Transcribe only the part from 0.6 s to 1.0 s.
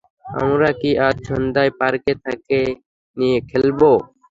কি